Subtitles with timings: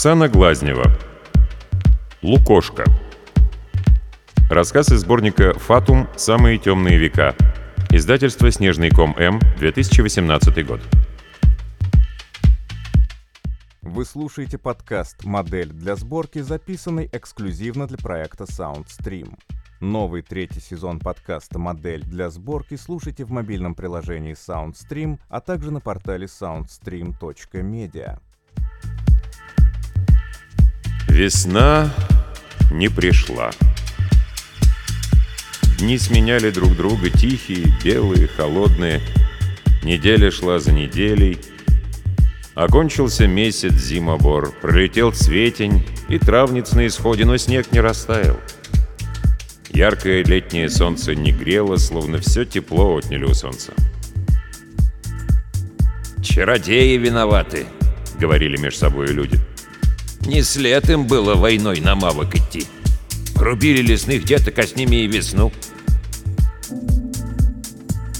[0.00, 0.90] Оксана Глазнева.
[2.22, 2.84] Лукошка.
[4.48, 6.08] Рассказ из сборника «Фатум.
[6.16, 7.36] Самые темные века».
[7.90, 10.80] Издательство «Снежный ком М», 2018 год.
[13.82, 19.38] Вы слушаете подкаст «Модель для сборки», записанный эксклюзивно для проекта SoundStream.
[19.80, 25.80] Новый третий сезон подкаста «Модель для сборки» слушайте в мобильном приложении SoundStream, а также на
[25.80, 28.18] портале soundstream.media.
[31.10, 31.92] Весна
[32.70, 33.50] не пришла.
[35.78, 39.00] Дни сменяли друг друга тихие, белые, холодные.
[39.82, 41.38] Неделя шла за неделей.
[42.54, 48.38] Окончился месяц зимобор, пролетел цветень, и травниц на исходе, но снег не растаял.
[49.70, 53.72] Яркое летнее солнце не грело, словно все тепло отняли у солнца.
[56.22, 57.66] «Чародеи виноваты»,—
[58.20, 59.40] говорили между собой люди.
[60.20, 62.66] Не след им было войной на мавок идти.
[63.36, 65.52] Рубили лесных деток, а с ними и весну.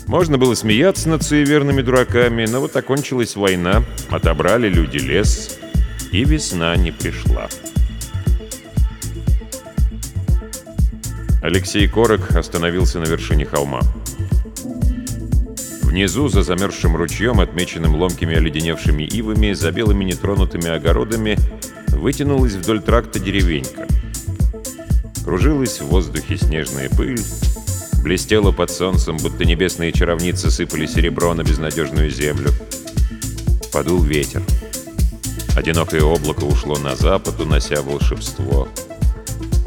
[0.07, 5.59] Можно было смеяться над суеверными дураками, но вот окончилась война, отобрали люди лес,
[6.11, 7.49] и весна не пришла.
[11.43, 13.81] Алексей Корок остановился на вершине холма.
[15.83, 21.39] Внизу, за замерзшим ручьем, отмеченным ломкими оледеневшими ивами, за белыми нетронутыми огородами,
[22.01, 23.87] вытянулась вдоль тракта деревенька.
[25.23, 27.21] Кружилась в воздухе снежная пыль,
[28.03, 32.51] блестела под солнцем, будто небесные чаровницы сыпали серебро на безнадежную землю.
[33.73, 34.43] Подул ветер.
[35.57, 38.67] Одинокое облако ушло на запад, унося волшебство.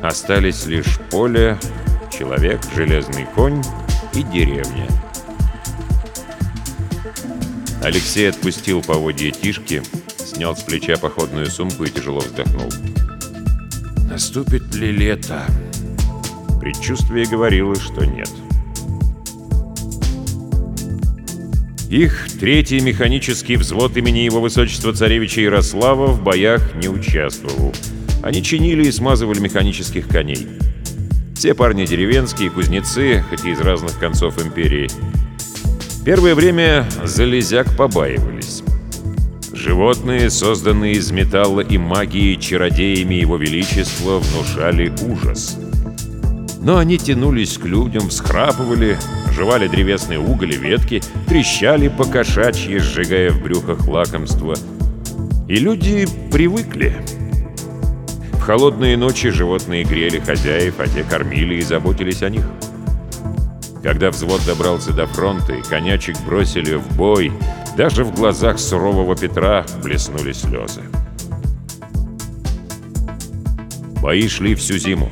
[0.01, 1.57] Остались лишь поле,
[2.11, 3.61] человек, железный конь
[4.13, 4.87] и деревня.
[7.81, 9.83] Алексей отпустил поводья Тишки,
[10.33, 12.69] снял с плеча походную сумку и тяжело вздохнул.
[14.09, 15.45] Наступит ли лето?
[16.59, 18.29] Предчувствие говорило, что нет.
[21.89, 27.73] Их третий механический взвод имени его высочества царевича Ярослава в боях не участвовал.
[28.23, 30.47] Они чинили и смазывали механических коней.
[31.35, 34.89] Все парни деревенские, кузнецы, хоть и из разных концов империи.
[36.05, 38.63] Первое время залезяк побаивались.
[39.63, 45.57] Животные, созданные из металла и магии чародеями Его Величества, внушали ужас.
[46.59, 48.97] Но они тянулись к людям, всхрапывали,
[49.31, 54.55] жевали древесные уголь и ветки, трещали по кошачьи, сжигая в брюхах лакомство.
[55.47, 56.97] И люди привыкли.
[58.33, 62.43] В холодные ночи животные грели хозяев, а те кормили и заботились о них.
[63.81, 67.31] Когда взвод добрался до фронта и конячек бросили в бой,
[67.75, 70.81] даже в глазах сурового Петра блеснули слезы.
[74.01, 75.09] Бои шли всю зиму.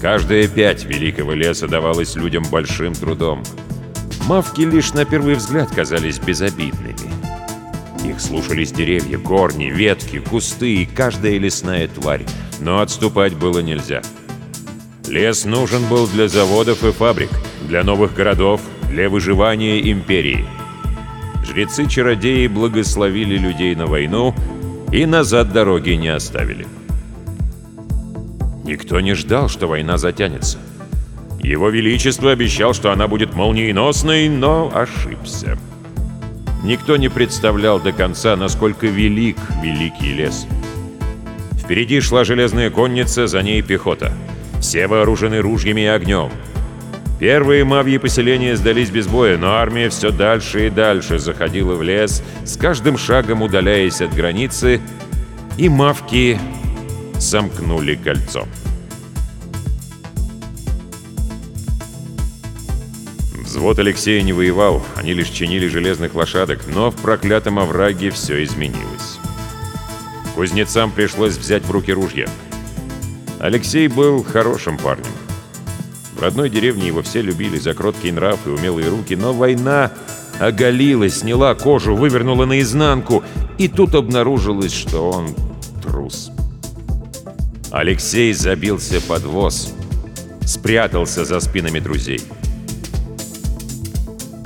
[0.00, 3.42] Каждая пять великого леса давалась людям большим трудом.
[4.26, 7.10] Мавки лишь на первый взгляд казались безобидными.
[8.04, 12.24] Их слушались деревья, корни, ветки, кусты и каждая лесная тварь,
[12.60, 14.02] но отступать было нельзя.
[15.06, 17.30] Лес нужен был для заводов и фабрик,
[17.62, 20.46] для новых городов, для выживания империи–
[21.44, 24.34] Жрецы-чародеи благословили людей на войну
[24.92, 26.66] и назад дороги не оставили.
[28.64, 30.58] Никто не ждал, что война затянется.
[31.42, 35.58] Его Величество обещал, что она будет молниеносной, но ошибся.
[36.62, 40.46] Никто не представлял до конца, насколько велик Великий лес.
[41.58, 44.12] Впереди шла железная конница, за ней пехота.
[44.60, 46.30] Все вооружены ружьями и огнем.
[47.22, 52.20] Первые мавьи поселения сдались без боя, но армия все дальше и дальше заходила в лес,
[52.44, 54.80] с каждым шагом удаляясь от границы,
[55.56, 56.36] и мавки
[57.20, 58.48] замкнули кольцо.
[63.44, 69.20] Взвод Алексея не воевал, они лишь чинили железных лошадок, но в проклятом овраге все изменилось.
[70.34, 72.26] Кузнецам пришлось взять в руки ружья.
[73.38, 75.21] Алексей был хорошим парнем.
[76.22, 79.90] Родной деревне его все любили за кроткий нрав и умелые руки, но война
[80.38, 83.24] оголила, сняла кожу, вывернула наизнанку,
[83.58, 85.34] и тут обнаружилось, что он
[85.82, 86.30] трус.
[87.72, 89.74] Алексей забился под воз,
[90.46, 92.20] спрятался за спинами друзей.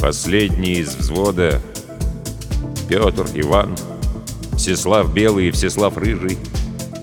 [0.00, 1.60] Последний из взвода—
[2.88, 3.76] Петр, Иван,
[4.56, 6.38] Всеслав Белый и Всеслав Рыжий,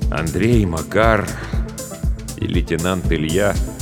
[0.10, 1.30] Андрей, Макар
[2.38, 3.54] и лейтенант Илья—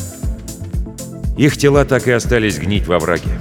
[1.42, 3.32] их тела так и остались гнить во враге.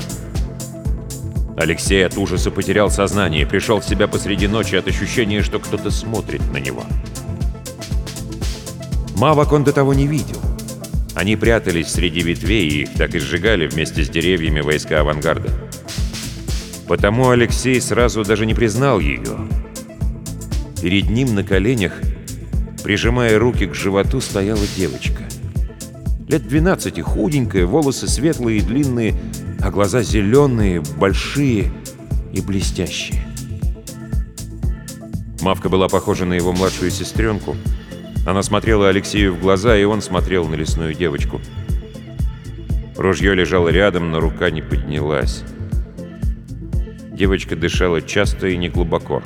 [1.58, 6.41] Алексей от ужаса потерял сознание, пришел в себя посреди ночи от ощущения, что кто-то смотрит
[6.50, 6.82] на него.
[9.17, 10.38] Мавок он до того не видел.
[11.14, 15.50] Они прятались среди ветвей, и их так и сжигали вместе с деревьями войска авангарда.
[16.88, 19.37] Потому Алексей сразу даже не признал ее.
[20.81, 21.93] Перед ним на коленях,
[22.82, 25.30] прижимая руки к животу, стояла девочка.
[26.31, 29.17] Лет 12, худенькая, волосы светлые и длинные,
[29.61, 31.73] а глаза зеленые, большие
[32.32, 33.21] и блестящие.
[35.41, 37.56] Мавка была похожа на его младшую сестренку.
[38.29, 41.41] Она смотрела Алексею в глаза, и он смотрел на лесную девочку.
[42.97, 45.43] Ружье лежало рядом, но рука не поднялась.
[47.11, 49.21] Девочка дышала часто и неглубоко.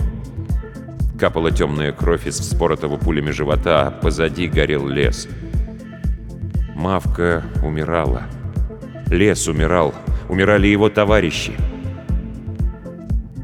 [1.21, 5.29] Капала темная кровь из вспоротого пулями живота, а позади горел лес.
[6.75, 8.25] Мавка умирала.
[9.09, 9.95] Лес умирал.
[10.29, 11.53] Умирали его товарищи.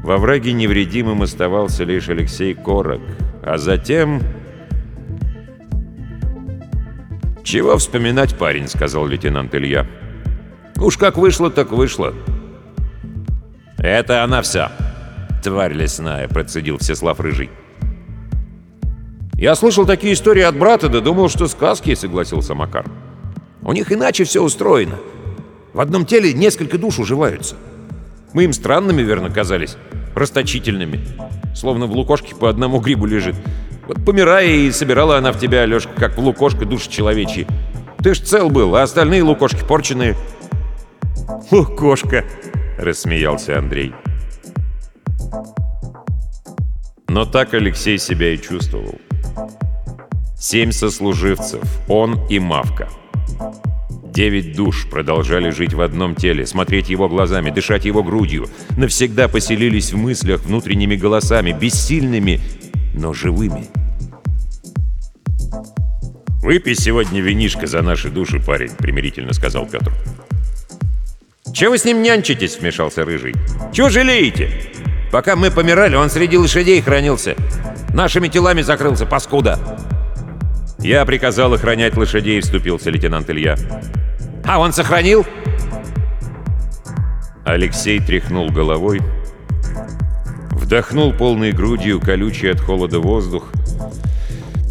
[0.03, 3.01] Во враге невредимым оставался лишь Алексей Корок.
[3.43, 4.21] А затем...
[7.43, 9.87] «Чего вспоминать, парень?»— сказал лейтенант Илья.
[10.77, 12.13] «Уж как вышло, так вышло».
[13.77, 14.71] «Это она вся!»
[15.43, 17.49] «Тварь лесная!»— процедил Всеслав Рыжий.
[19.33, 22.85] «Я слышал такие истории от брата, да думал, что сказки»,— согласился Макар.
[23.63, 24.97] «У них иначе все устроено.
[25.73, 27.55] В одном теле несколько душ уживаются.
[28.33, 29.77] Мы им странными, верно, казались,
[30.15, 30.99] расточительными.
[31.55, 33.35] Словно в лукошке по одному грибу лежит.
[33.87, 37.47] Вот помирая и собирала она в тебя, Лёшка, как в лукошко души человечьи.
[38.03, 40.15] Ты ж цел был, а остальные лукошки порченые».
[41.51, 42.25] «Лукошка!»—
[42.77, 43.93] рассмеялся Андрей.
[47.07, 48.95] Но так Алексей себя и чувствовал.
[50.37, 52.87] Семь сослуживцев, он и Мавка.
[54.13, 59.93] Девять душ продолжали жить в одном теле, смотреть его глазами, дышать его грудью, навсегда поселились
[59.93, 62.41] в мыслях внутренними голосами, бессильными,
[62.93, 63.67] но живыми.
[66.41, 69.93] «Выпей сегодня винишко за наши души, парень»,— примирительно сказал Петр.
[71.53, 73.33] «Чего вы с ним нянчитесь?»— вмешался Рыжий.
[73.71, 74.49] «Чего жалеете?
[75.11, 77.35] Пока мы помирали, он среди лошадей хранился.
[77.93, 79.59] Нашими телами закрылся, паскуда!»
[80.81, 83.55] «Я приказал охранять лошадей»,— вступился лейтенант Илья.
[84.45, 85.25] «А он сохранил?»
[87.45, 89.01] Алексей тряхнул головой,
[90.51, 93.51] вдохнул полной грудью колючий от холода воздух.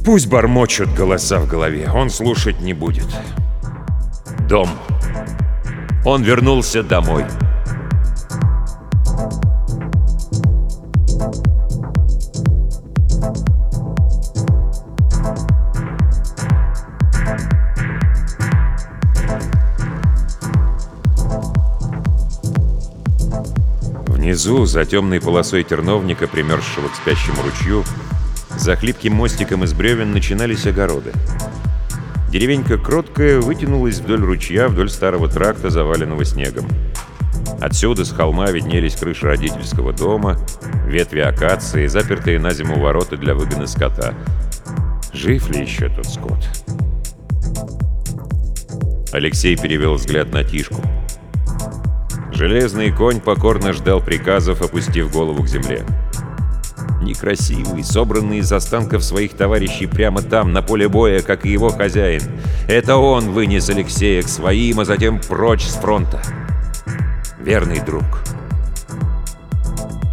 [0.05, 3.07] Пусть бормочут голоса в голове, он слушать не будет.
[4.49, 4.69] Дом.
[6.05, 7.25] Он вернулся домой.
[24.31, 27.83] Внизу, за темной полосой терновника, примерзшего к спящему ручью,
[28.57, 31.11] за хлипким мостиком из бревен начинались огороды.
[32.31, 36.69] Деревенька Кроткая вытянулась вдоль ручья, вдоль старого тракта, заваленного снегом.
[37.61, 40.39] Отсюда с холма виднелись крыши родительского дома,
[40.87, 44.15] ветви акации, запертые на зиму ворота для выгона скота.
[45.13, 46.39] Жив ли еще тот скот?
[49.13, 50.81] Алексей перевел взгляд на Тишку.
[52.41, 55.85] Железный конь покорно ждал приказов, опустив голову к земле.
[57.03, 62.23] Некрасивый, собранный из останков своих товарищей прямо там, на поле боя, как и его хозяин.
[62.67, 66.23] Это он вынес Алексея к своим, а затем прочь с фронта.
[67.39, 68.07] Верный друг.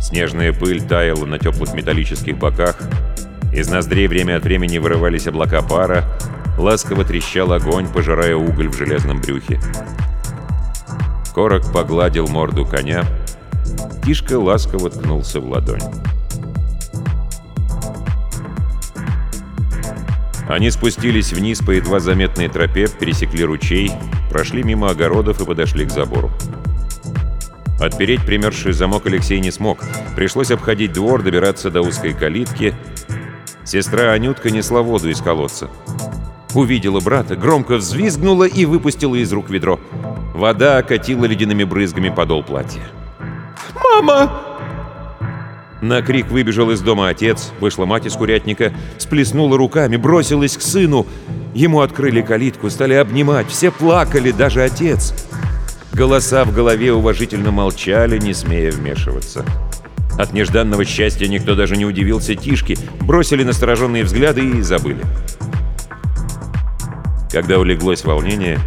[0.02, 2.76] Снежная пыль таяла на теплых металлических боках.
[3.54, 6.04] Из ноздрей время от времени вырывались облака пара.
[6.58, 9.62] Ласково трещал огонь, пожирая уголь в железном брюхе.
[11.38, 13.06] Корок погладил морду коня.
[14.04, 15.84] Тишка ласково ткнулся в ладонь.
[20.50, 23.92] Они спустились вниз по едва заметной тропе, пересекли ручей,
[24.32, 26.32] прошли мимо огородов и подошли к забору.
[27.80, 29.84] Отпереть примерзший замок Алексей не смог.
[30.16, 32.74] Пришлось обходить двор, добираться до узкой калитки.
[33.64, 35.70] Сестра Анютка несла воду из колодца.
[36.54, 39.80] Увидела брата, громко взвизгнула и выпустила из рук ведро.
[40.34, 42.82] Вода окатила ледяными брызгами подол платья.
[43.76, 44.42] «Мама!»
[45.82, 51.06] На крик выбежал из дома отец, вышла мать из курятника, сплеснула руками, бросилась к сыну.
[51.54, 55.14] Ему открыли калитку, стали обнимать, все плакали, даже отец.
[55.94, 59.46] Голоса в голове уважительно молчали, не смея вмешиваться.
[60.18, 65.04] От нежданного счастья никто даже не удивился Тишке, бросили настороженные взгляды и забыли.
[67.32, 68.60] Когда улеглось волнение,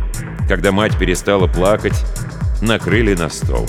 [0.49, 2.05] когда мать перестала плакать,
[2.61, 3.67] накрыли на стол.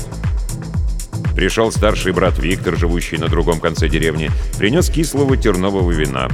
[1.35, 6.27] Пришел старший брат Виктор, живущий на другом конце деревни, принес кислого тернового вина.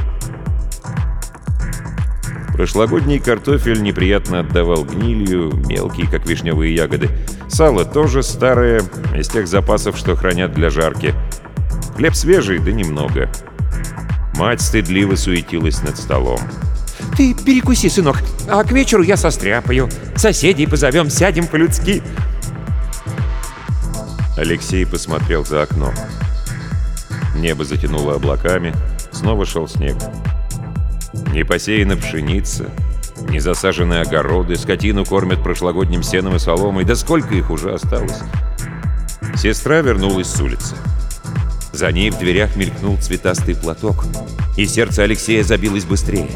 [2.53, 7.09] Прошлогодний картофель неприятно отдавал гнилью, мелкий, как вишневые ягоды.
[7.47, 8.81] Сало тоже старое,
[9.15, 11.13] из тех запасов, что хранят для жарки.
[11.95, 13.29] Хлеб свежий, да немного.
[14.35, 16.39] Мать стыдливо суетилась над столом.
[17.17, 19.89] «Ты перекуси, сынок, а к вечеру я состряпаю.
[20.15, 22.03] Соседей позовем, сядем по-людски».
[24.37, 25.91] Алексей посмотрел за окно.
[27.35, 28.71] Небо затянуло облаками,
[29.11, 29.95] снова шел снег.
[31.33, 32.69] Не посеяна пшеница,
[33.29, 36.85] не засажены огороды, скотину кормят прошлогодним сеном и соломой.
[36.85, 38.19] Да сколько их уже осталось?
[39.35, 40.75] Сестра вернулась с улицы.
[41.73, 44.05] За ней в дверях мелькнул цветастый платок,
[44.55, 46.29] и сердце Алексея забилось быстрее.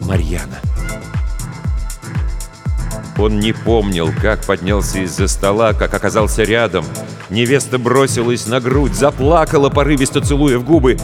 [0.00, 0.58] Марьяна.
[3.18, 6.84] Он не помнил, как поднялся из-за стола, как оказался рядом.
[7.30, 10.96] Невеста бросилась на грудь, заплакала, порывисто целуя в губы.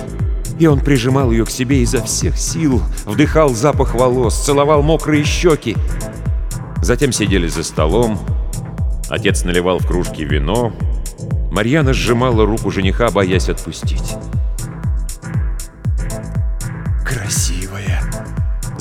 [0.61, 5.77] И он прижимал ее к себе изо всех сил, вдыхал запах волос, целовал мокрые щеки.
[6.81, 8.21] Затем сидели за столом.
[9.09, 10.73] Отец наливал в кружки вино.
[11.51, 14.15] Марьяна сжимала руку жениха, боясь отпустить.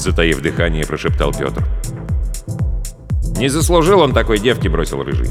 [0.04, 1.66] Затаив дыхание, прошептал Петр.
[3.38, 5.30] «Не заслужил он такой девки»,— бросил Рыжий.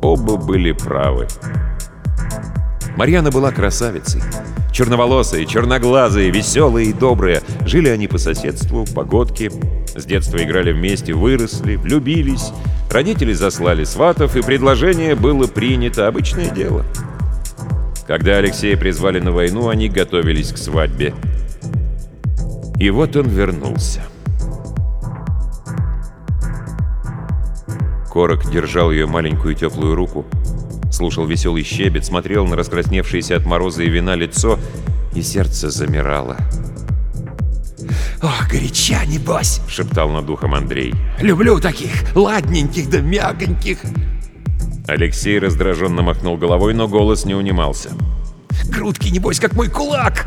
[0.00, 1.26] Оба были правы.
[2.96, 4.22] Марьяна была красавицей.
[4.72, 7.42] Черноволосые, черноглазые, веселые и добрые.
[7.66, 9.50] Жили они по соседству, погодке.
[9.94, 12.52] С детства играли вместе, выросли, влюбились.
[12.90, 16.06] Родители заслали сватов, и предложение было принято.
[16.06, 16.84] Обычное дело.
[18.06, 21.14] Когда Алексея призвали на войну, они готовились к свадьбе.
[22.82, 24.02] И вот он вернулся.
[28.10, 30.26] Корок держал ее маленькую теплую руку,
[30.90, 34.58] слушал веселый щебет, смотрел на раскрасневшееся от мороза и вина лицо,
[35.14, 36.36] и сердце замирало.
[38.20, 40.92] «Ох, горяча, небось!»— шептал над духом Андрей.
[41.20, 43.78] «Люблю таких, ладненьких да мягоньких!»
[44.88, 47.90] Алексей раздраженно махнул головой, но голос не унимался.
[48.64, 50.26] «Грудки, небось, как мой кулак!»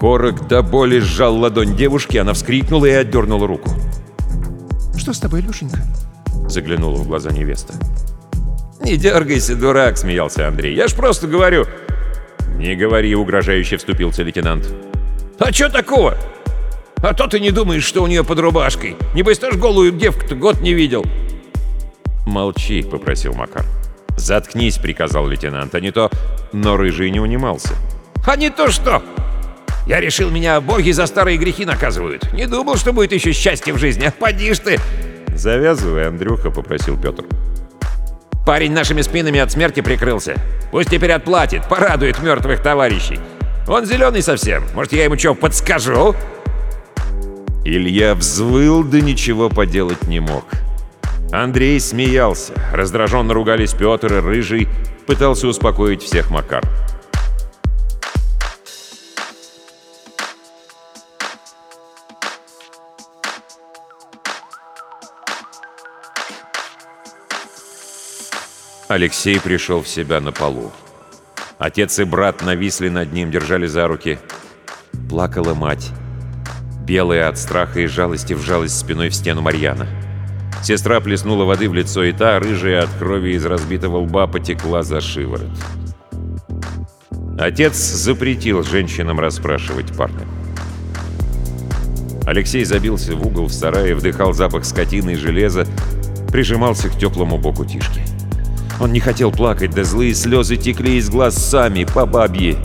[0.00, 3.70] Корок до боли сжал ладонь девушки, она вскрикнула и отдернула руку.
[4.96, 5.82] «Что с тобой, Лешенька?»—
[6.48, 7.74] заглянула в глаза невеста.
[8.82, 10.74] «Не дергайся, дурак!»— смеялся Андрей.
[10.74, 11.66] «Я ж просто говорю!»
[12.56, 14.66] «Не говори!»— угрожающе вступился лейтенант.
[15.38, 16.16] «А чё такого?
[17.02, 18.96] А то ты не думаешь, что у нее под рубашкой.
[19.14, 21.04] Небось, ты ж голую девку-то год не видел!»
[22.24, 23.66] «Молчи!»— попросил Макар.
[24.16, 26.10] «Заткнись!»— приказал лейтенант, а не то...
[26.54, 27.74] Но Рыжий не унимался.
[28.26, 29.02] «А не то что!
[29.86, 32.32] Я решил, меня боги за старые грехи наказывают.
[32.32, 34.06] Не думал, что будет еще счастье в жизни.
[34.06, 34.78] А поди ж ты!»
[35.34, 37.24] «Завязывай, Андрюха!»— попросил Петр.
[38.46, 40.34] Парень нашими спинами от смерти прикрылся.
[40.70, 43.20] Пусть теперь отплатит, порадует мертвых товарищей.
[43.68, 44.64] Он зеленый совсем.
[44.74, 46.14] Может, я ему что, подскажу?»
[47.64, 50.44] Илья взвыл, да ничего поделать не мог.
[51.30, 52.54] Андрей смеялся.
[52.72, 54.68] Раздраженно ругались Петр и Рыжий.
[55.06, 56.64] Пытался успокоить всех Макар.
[68.90, 70.72] Алексей пришел в себя на полу.
[71.58, 74.18] Отец и брат нависли над ним, держали за руки.
[75.08, 75.92] Плакала мать.
[76.84, 79.86] Белая от страха и жалости вжалась спиной в стену Марьяна.
[80.64, 85.00] Сестра плеснула воды в лицо, и та, рыжая от крови из разбитого лба, потекла за
[85.00, 85.52] шиворот.
[87.38, 90.26] Отец запретил женщинам расспрашивать парня.
[92.26, 95.64] Алексей забился в угол в сарае, вдыхал запах скотины и железа,
[96.32, 98.09] прижимался к теплому боку Тишки.
[98.80, 102.56] Он не хотел плакать, да злые слезы текли из глаз сами, по бабье.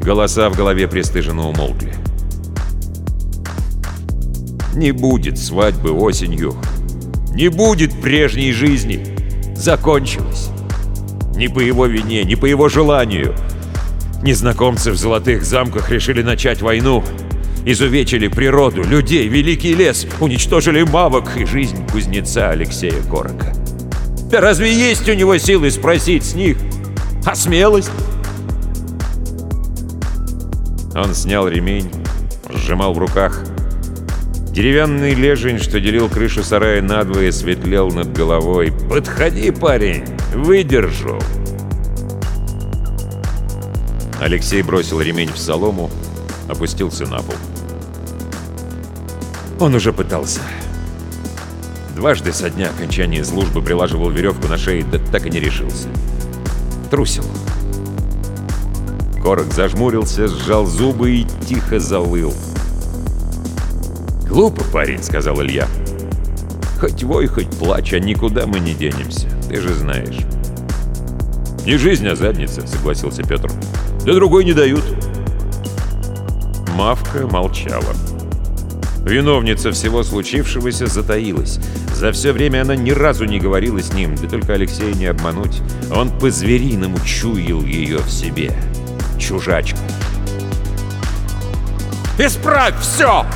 [0.00, 1.92] Голоса в голове пристыженно умолкли.
[4.74, 6.54] Не будет свадьбы осенью.
[7.34, 9.16] Не будет прежней жизни.
[9.56, 10.48] Закончилось.
[11.34, 13.34] Не по его вине, не по его желанию.
[14.22, 17.02] Незнакомцы в золотых замках решили начать войну.
[17.64, 23.61] Изувечили природу, людей, великий лес, уничтожили мавок и жизнь кузнеца Алексея Корока.
[24.32, 26.56] Да разве есть у него силы спросить с них?
[27.26, 27.90] А смелость?
[30.94, 31.90] Он снял ремень,
[32.48, 33.44] сжимал в руках.
[34.50, 38.72] Деревянный лежень, что делил крышу сарая надвое, светлел над головой.
[38.88, 41.20] «Подходи, парень, выдержу!»
[44.18, 45.90] Алексей бросил ремень в солому,
[46.48, 47.34] опустился на пол.
[49.60, 50.40] Он уже пытался.
[51.96, 55.88] Дважды со дня окончания службы прилаживал веревку на шее, да так и не решился.
[56.86, 57.24] струсил.
[59.22, 62.34] Корок зажмурился, сжал зубы и тихо завыл.
[64.28, 65.68] «Глупо, парень»,— сказал Илья.
[66.80, 70.18] «Хоть вой, хоть плачь, а никуда мы не денемся, ты же знаешь».
[71.64, 73.50] «Не жизнь, а задница»,— согласился Петр.
[74.04, 74.84] «Да другой не дают».
[76.74, 77.94] Мавка молчала.
[79.04, 81.58] Виновница всего случившегося затаилась.
[81.94, 85.60] За все время она ни разу не говорила с ним, да только Алексея не обмануть.
[85.94, 88.52] Он по-звериному чуял ее в себе.
[89.18, 89.78] Чужачку.
[92.18, 93.26] «Исправь все!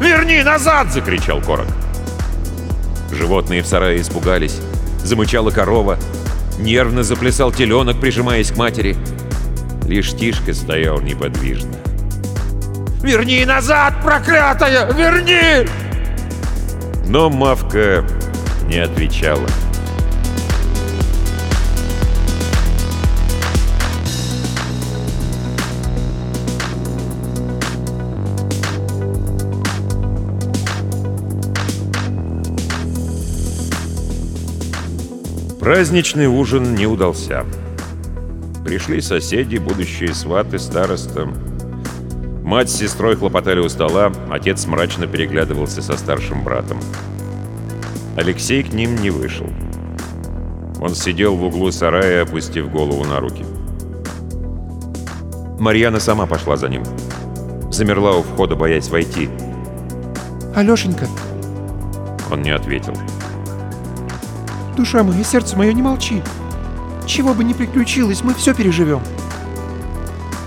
[0.00, 1.66] Верни назад!»— закричал Корок.
[3.10, 4.60] Животные в сарае испугались.
[5.04, 5.98] Замычала корова.
[6.58, 8.96] Нервно заплясал теленок, прижимаясь к матери.
[9.86, 11.74] Лишь Тишка стоял неподвижно.
[13.02, 14.92] «Верни назад, проклятая!
[14.92, 15.66] Верни!»
[17.06, 18.04] Но Мавка
[18.66, 19.48] не отвечала.
[35.58, 37.44] Праздничный ужин не удался.
[38.64, 41.28] Пришли соседи, будущие сваты, староста.
[42.50, 46.80] Мать с сестрой хлопотали у стола, отец мрачно переглядывался со старшим братом.
[48.16, 49.46] Алексей к ним не вышел.
[50.80, 53.44] Он сидел в углу сарая, опустив голову на руки.
[55.60, 56.82] Марьяна сама пошла за ним.
[57.70, 59.30] Замерла у входа, боясь войти.
[60.52, 61.06] «Алешенька!»
[62.32, 62.94] Он не ответил.
[64.76, 66.20] «Душа моя, сердце мое, не молчи!
[67.06, 69.02] Чего бы ни приключилось, мы все переживем!»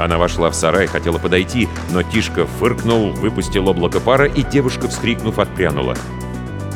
[0.03, 5.39] Она вошла в сарай, хотела подойти, но Тишка фыркнул, выпустил облако пара, и девушка, вскрикнув,
[5.39, 5.95] отпрянула.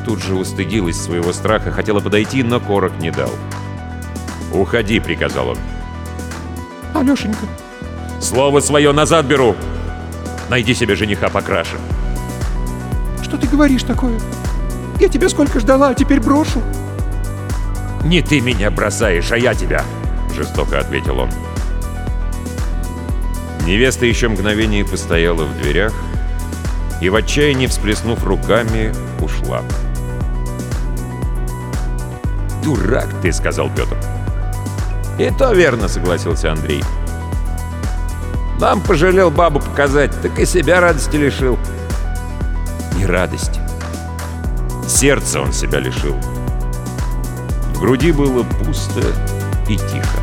[0.06, 3.30] Тут же устыдилась своего страха, хотела подойти, но Корок не дал.
[4.54, 5.58] «Уходи»,— приказал он.
[6.94, 7.46] «Алешенька!»
[8.22, 9.58] «Слово свое назад беру!
[10.50, 11.76] Найди себе жениха покраше!»
[13.22, 14.18] «Что ты говоришь такое?
[15.02, 16.62] Я тебя сколько ждала, а теперь брошу!»
[18.06, 19.84] «Не ты меня бросаешь, а я тебя!»—
[20.34, 21.30] жестоко ответил он.
[23.68, 25.94] Невеста еще мгновение постояла в дверях
[27.02, 29.62] и в отчаянии, всплеснув руками, ушла.
[32.64, 33.98] «Дурак ты!»— сказал Петр.
[35.20, 36.82] «И то верно»,— согласился Андрей.
[38.62, 41.60] «Нам пожалел бабу показать, так и себя радости лишил».
[42.96, 43.60] Не радости.
[44.88, 46.16] Сердца он себя лишил.
[47.74, 49.02] В груди было пусто
[49.68, 50.17] и тихо.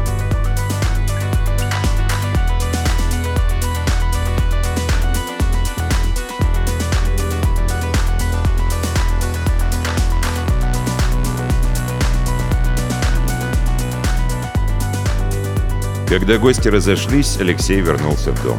[16.14, 18.56] Когда гости разошлись, Алексей вернулся в дом.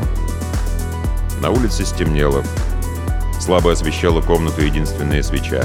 [1.39, 2.43] На улице стемнело.
[3.39, 5.63] Слабо освещала комнату единственная свеча.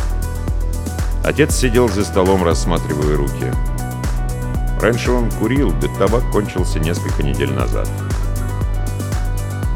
[1.24, 3.52] Отец сидел за столом, рассматривая руки.
[4.80, 7.88] Раньше он курил, да табак кончился несколько недель назад.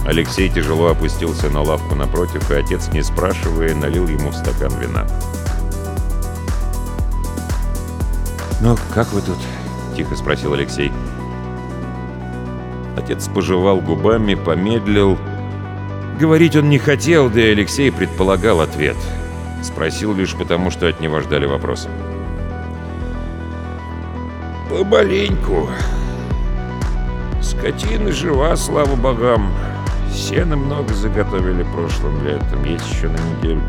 [0.07, 5.05] Алексей тяжело опустился на лавку напротив, и отец, не спрашивая, налил ему в стакан вина.
[8.61, 9.39] «Ну, как вы тут?»—
[9.97, 10.93] тихо спросил Алексей.
[12.97, 15.19] Отец пожевал губами, помедлил.
[16.19, 18.97] Говорить он не хотел, да и Алексей предполагал ответ.
[19.63, 21.89] Спросил лишь потому, что от него ждали вопросы.
[24.71, 25.69] «Помаленьку.
[27.43, 29.53] Скотина жива, слава богам.
[30.13, 33.67] Сена много заготовили прошлым летом, есть еще на недельку.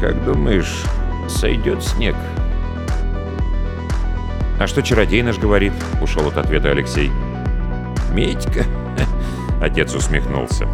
[0.00, 0.84] Как думаешь,
[1.28, 2.14] сойдет снег?»
[4.58, 7.10] «А что чародей наш говорит?»— ушел от ответа Алексей.
[8.12, 8.64] «Митька?»—
[9.60, 10.68] отец усмехнулся.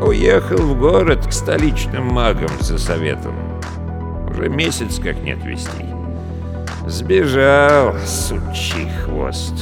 [0.00, 3.34] Уехал в город к столичным магам за советом.
[4.28, 5.86] Уже месяц как нет вестей.
[6.86, 9.54] Сбежал, сучий хвост.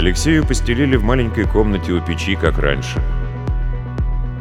[0.00, 3.02] Алексею постелили в маленькой комнате у печи, как раньше.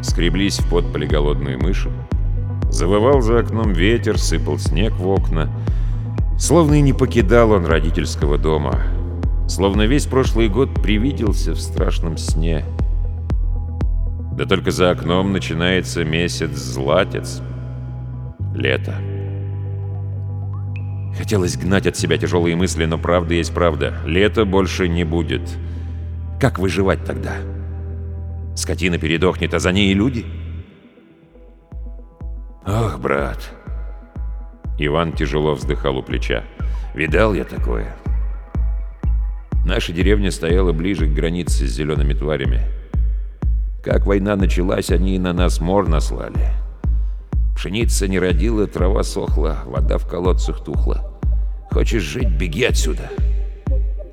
[0.02, 1.92] Скреблись в подполе голодные мыши.
[2.70, 5.50] Завывал за окном ветер, сыпал снег в окна.
[6.40, 8.80] Словно и не покидал он родительского дома.
[9.50, 12.64] Словно весь прошлый год привиделся в страшном сне.
[14.38, 17.42] Да только за окном начинается месяц златец.
[18.56, 18.96] Лето.
[21.18, 23.96] Хотелось гнать от себя тяжелые мысли, но правда есть правда.
[24.06, 25.42] Лета больше не будет.
[26.40, 27.34] Как выживать тогда?
[28.56, 30.26] Скотина передохнет, а за ней и люди?
[32.66, 33.52] Ох, брат.
[34.78, 36.44] Иван тяжело вздыхал у плеча.
[36.94, 37.96] Видал я такое.
[39.66, 42.62] Наша деревня стояла ближе к границе с зелеными тварями.
[43.84, 46.52] Как война началась, они и на нас мор наслали.
[47.60, 51.12] Пшеница не родила, трава сохла, вода в колодцах тухла.
[51.70, 53.10] Хочешь жить, беги отсюда.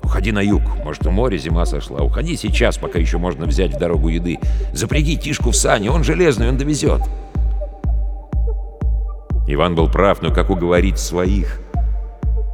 [0.03, 2.01] Уходи на юг, может, у моря зима сошла.
[2.01, 4.37] Уходи сейчас, пока еще можно взять в дорогу еды.
[4.73, 6.99] Запряги Тишку в сани, он железный, он довезет.
[9.47, 11.61] Иван был прав, но как уговорить своих?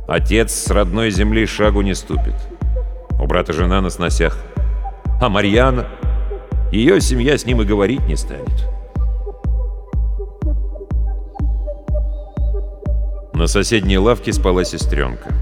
[0.08, 2.36] Отец с родной земли шагу не ступит.
[3.20, 4.38] У брата жена на сносях.
[5.20, 5.88] А Марьяна?
[6.72, 8.70] Ее семья с ним и говорить не станет.
[13.34, 15.34] На соседней лавке спала сестренка.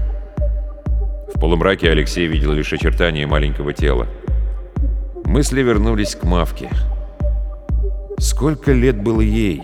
[1.34, 4.06] В полумраке Алексей видел лишь очертания маленького тела.
[5.24, 6.70] Мысли вернулись к Мавке.
[8.18, 9.60] Сколько лет было ей?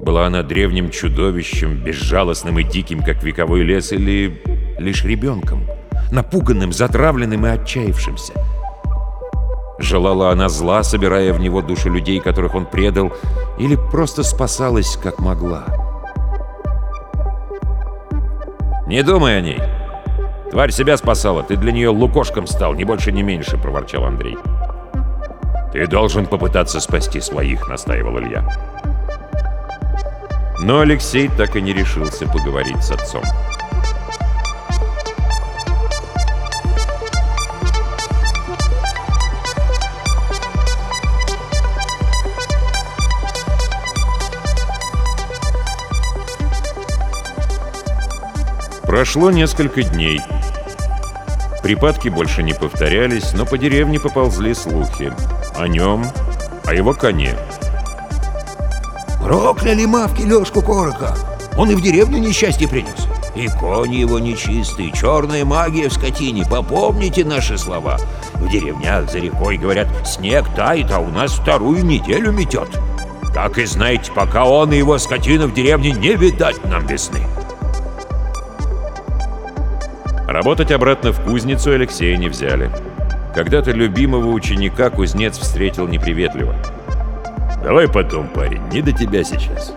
[0.00, 4.40] Была она древним чудовищем, безжалостным и диким, как вековой лес, или
[4.78, 5.66] лишь ребенком,
[6.10, 8.32] напуганным, затравленным и отчаявшимся?
[9.78, 13.12] Желала она зла, собирая в него души людей, которых он предал,
[13.58, 15.87] или просто спасалась, как могла?
[18.88, 19.60] «Не думай о ней.
[20.50, 24.38] Тварь себя спасала, ты для нее лукошком стал, ни больше, ни меньше»,— проворчал Андрей.
[25.74, 28.48] «Ты должен попытаться спасти своих»,— настаивал Илья.
[30.60, 33.22] Но Алексей так и не решился поговорить с отцом.
[48.88, 50.18] Прошло несколько дней.
[51.62, 55.12] Припадки больше не повторялись, но по деревне поползли слухи.
[55.54, 56.06] О нем,
[56.64, 57.36] о его коне.
[59.22, 61.14] Прокляли мавки Лешку Корока.
[61.58, 63.06] Он и в деревню несчастье принес.
[63.36, 66.46] И кони его нечистые, черная магия в скотине.
[66.50, 67.98] Попомните наши слова.
[68.36, 72.70] В деревнях за рекой, говорят, снег тает, а у нас вторую неделю метет.
[73.34, 77.20] Так и знаете, пока он и его скотина в деревне не видать нам весны.
[80.28, 82.70] Работать обратно в кузницу Алексея не взяли.
[83.34, 86.54] Когда-то любимого ученика кузнец встретил неприветливо.
[87.64, 89.72] «Давай потом, парень, не до тебя сейчас».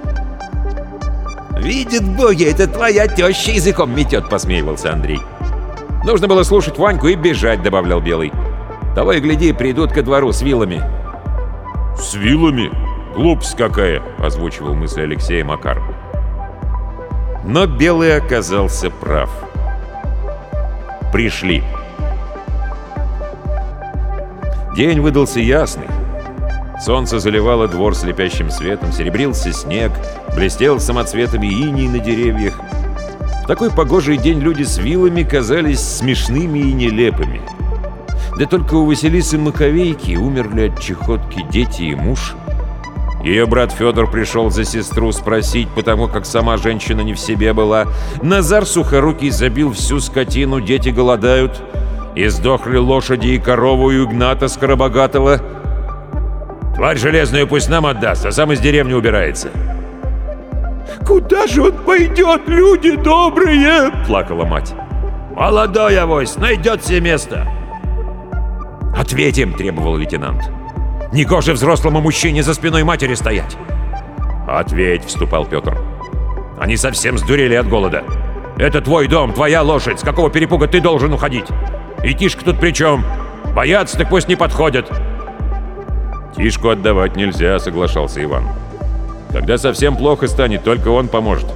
[1.57, 5.21] «Видит боги, это твоя теща языком метет»,— посмеивался Андрей.
[6.03, 8.33] «Нужно было слушать Ваньку и бежать»,— добавлял Белый.
[8.93, 10.83] «Того и гляди, придут ко двору с вилами».
[11.97, 12.69] «С вилами?
[13.15, 15.81] Глупость какая!»— озвучивал мысли Алексея Макар.
[17.45, 19.29] Но Белый оказался прав
[21.11, 21.63] пришли.
[24.75, 25.87] День выдался ясный.
[26.83, 29.91] Солнце заливало двор слепящим светом, серебрился снег,
[30.35, 32.59] блестел самоцветами иней на деревьях.
[33.43, 37.41] В такой погожий день люди с вилами казались смешными и нелепыми.
[38.37, 42.35] Да только у Василисы Маковейки умерли от чехотки дети и муж—
[43.23, 47.85] ее брат Федор пришел за сестру спросить, потому как сама женщина не в себе была.
[48.23, 51.61] Назар Сухорукий забил всю скотину, дети голодают.
[52.15, 55.39] И сдохли лошади и корову у Игната Скоробогатого.
[56.75, 59.49] «Тварь железную пусть нам отдаст, а сам из деревни убирается».
[61.05, 64.73] «Куда же он пойдет, люди добрые?»— плакала мать.
[65.35, 67.47] «Молодой авось, найдет себе место!»
[68.97, 70.41] «Ответим!»— требовал лейтенант.
[71.11, 73.57] Негоже взрослому мужчине за спиной матери стоять!»
[74.47, 75.77] «Ответь!»— вступал Петр.
[76.59, 78.03] «Они совсем сдурели от голода.
[78.57, 79.99] Это твой дом, твоя лошадь.
[79.99, 81.45] С какого перепуга ты должен уходить?
[82.03, 83.03] И Тишка тут при чем?
[83.55, 84.89] Боятся, так пусть не подходят!»
[86.35, 88.47] «Тишку отдавать нельзя»,— соглашался Иван.
[89.31, 91.47] «Когда совсем плохо станет, только он поможет.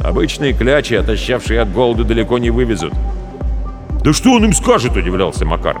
[0.00, 2.94] Обычные клячи, отощавшие от голода, далеко не вывезут».
[4.02, 5.80] «Да что он им скажет?»— удивлялся Макар.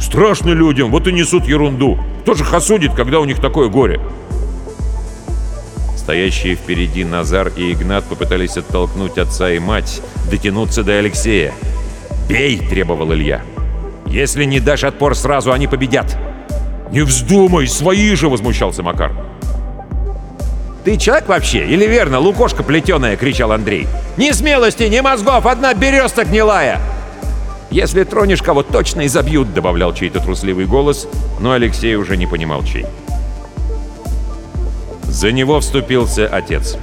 [0.00, 1.98] «Страшно людям, вот и несут ерунду.
[2.26, 4.00] Кто же их осудит, когда у них такое горе?»
[5.96, 11.54] Стоящие впереди Назар и Игнат попытались оттолкнуть отца и мать, дотянуться до Алексея.
[12.28, 13.42] «Бей!»— требовал Илья.
[14.06, 16.18] «Если не дашь отпор сразу, они победят!»
[16.90, 19.12] «Не вздумай, свои же!»— возмущался Макар.
[20.84, 21.64] «Ты человек вообще?
[21.64, 23.86] Или верно, лукошка плетеная?»— кричал Андрей.
[24.16, 26.80] «Ни смелости, ни мозгов, одна береста гнилая!»
[27.70, 31.08] «Если тронешь кого, точно изобьют»,— добавлял чей-то трусливый голос,
[31.40, 32.86] но Алексей уже не понимал чей.
[35.04, 36.76] За него вступился отец.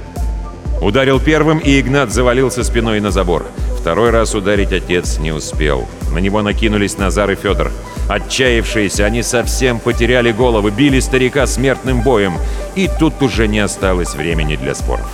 [0.80, 3.46] Ударил первым, и Игнат завалился спиной на забор.
[3.78, 5.86] Второй раз ударить отец не успел.
[6.12, 7.70] На него накинулись Назар и Федор.
[8.08, 12.34] Отчаявшиеся, они совсем потеряли головы, били старика смертным боем.
[12.74, 15.08] И тут уже не осталось времени для споров.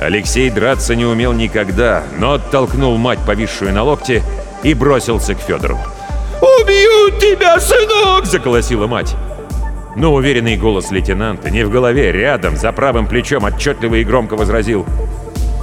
[0.00, 4.22] Алексей драться не умел никогда, но оттолкнул мать, повисшую на локте,
[4.62, 5.78] и бросился к Федору.
[6.40, 9.14] «Убьют тебя, сынок!»— заколосила мать.
[9.94, 14.86] Но уверенный голос лейтенанта не в голове, рядом, за правым плечом отчетливо и громко возразил.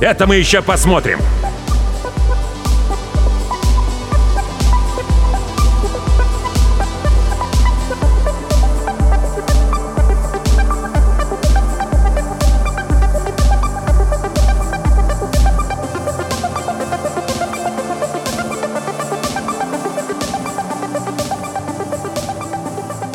[0.02, 1.20] «Это мы еще посмотрим!»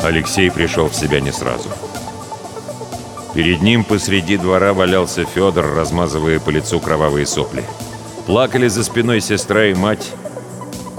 [0.05, 1.67] Алексей пришел в себя не сразу.
[3.33, 7.63] Перед ним посреди двора валялся Федор, размазывая по лицу кровавые сопли.
[8.27, 10.11] Плакали за спиной сестра и мать.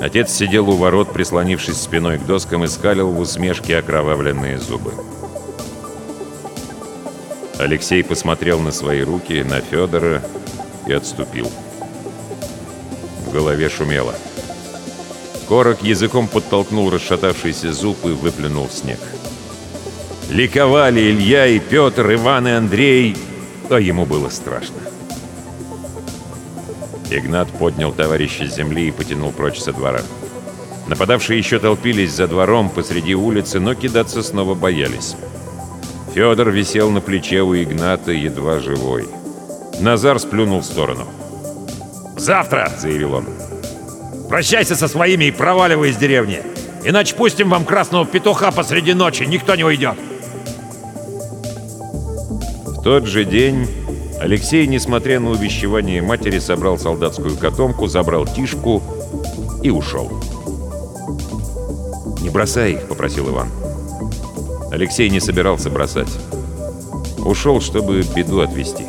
[0.01, 4.93] Отец сидел у ворот, прислонившись спиной к доскам и скалил в усмешке окровавленные зубы.
[7.59, 10.21] Алексей посмотрел на свои руки, на Федора
[10.89, 11.49] и отступил.
[13.25, 14.17] В голове шумело.
[15.49, 18.99] Корок языком подтолкнул расшатавшийся зуб и выплюнул в снег.
[20.31, 23.17] Ликовали Илья и Петр, Иван и Андрей,
[23.71, 24.77] а ему было страшно.
[27.11, 30.03] Игнат поднял товарища с земли и потянул прочь со двора.
[30.89, 35.15] Нападавшие еще толпились за двором посреди улицы, но кидаться снова боялись.
[36.13, 39.07] Федор висел на плече у Игната, едва живой.
[39.81, 41.07] Назар сплюнул в сторону.
[42.17, 43.27] «Завтра!»— заявил он.
[44.29, 46.43] Прощайся со своими и проваливай из деревни.
[46.85, 49.97] Иначе пустим вам красного петуха посреди ночи, никто не уйдет.
[52.67, 53.69] В тот же день
[54.21, 58.83] Алексей, несмотря на увещевание матери, собрал солдатскую котомку, забрал тишку
[59.63, 60.11] и ушел.
[62.21, 63.49] «Не бросай их»,— попросил Иван.
[64.71, 66.09] Алексей не собирался бросать.
[67.19, 68.85] Ушел, чтобы беду отвести.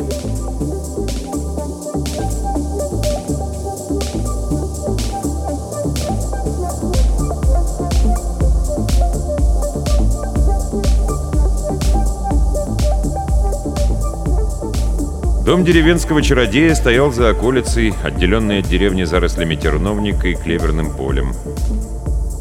[15.48, 21.32] Дом деревенского чародея стоял за околицей, отделенной от деревни зарослями терновника и клеверным полем.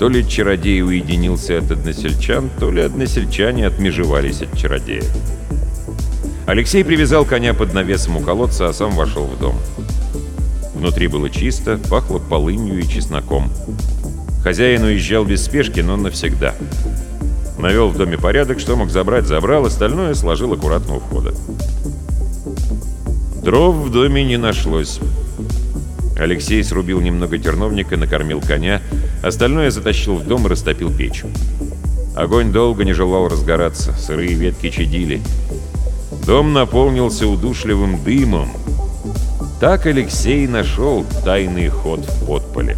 [0.01, 5.05] То ли чародей уединился от односельчан, то ли односельчане отмежевались от чародея.
[6.47, 9.55] Алексей привязал коня под навесом у колодца, а сам вошел в дом.
[10.75, 13.53] Внутри было чисто, пахло полынью и чесноком.
[14.43, 16.57] Хозяин уезжал без спешки, но навсегда.
[17.57, 21.35] Навел в доме порядок, что мог забрать, забрал, остальное сложил аккуратно у входа.
[23.47, 24.99] Дров в доме не нашлось.
[26.19, 28.83] Алексей срубил немного терновника, накормил коня,
[29.23, 31.23] остальное затащил в дом и растопил печь.
[32.17, 35.23] Огонь долго не желал разгораться, сырые ветки чадили.
[36.27, 38.49] Дом наполнился удушливым дымом.
[39.61, 42.77] Так Алексей нашел тайный ход в подполе.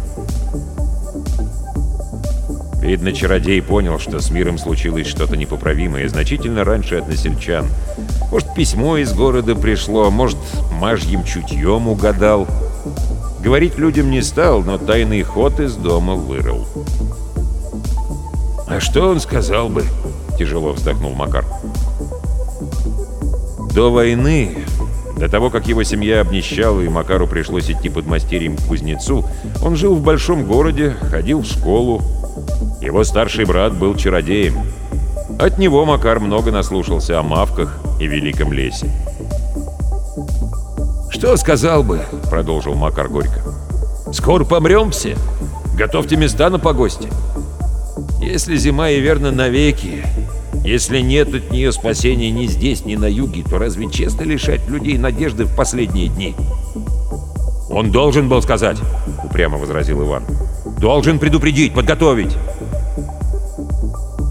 [2.81, 7.67] Видно, чародей понял, что с миром случилось что-то непоправимое, значительно раньше односельчан.
[8.31, 10.37] Может, письмо из города пришло, может,
[10.71, 12.47] мажьим чутьем угадал.
[13.41, 16.65] Говорить людям не стал, но тайный ход из дома вырыл.
[18.67, 19.83] «А что он сказал бы?»—
[20.37, 21.45] тяжело вздохнул Макар.
[23.73, 24.57] До войны,
[25.17, 29.25] до того, как его семья обнищала и Макару пришлось идти под мастерьем к кузнецу,
[29.63, 32.01] он жил в большом городе, ходил в школу.
[32.81, 34.55] Его старший брат был чародеем.
[35.39, 38.89] От него Макар много наслушался о мавках и великом лесе.
[41.09, 43.41] «Что сказал бы?»— продолжил Макар горько.
[44.13, 45.17] «Скоро помрем все.
[45.75, 47.09] Готовьте места на погосте.
[48.21, 50.03] Если зима и верно навеки,
[50.63, 54.97] если нет от нее спасения ни здесь, ни на юге, то разве честно лишать людей
[54.97, 56.35] надежды в последние дни?»
[57.69, 58.77] «Он должен был сказать»,—
[59.23, 60.23] упрямо возразил Иван.
[60.79, 62.37] «Должен предупредить, подготовить».